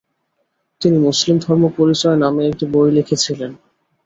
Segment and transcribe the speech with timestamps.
[0.81, 3.51] তিনি মুসলিম ধর্ম পরিচয় নামে একটি বই লিখেছিলেন।